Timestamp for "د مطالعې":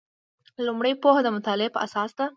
1.23-1.69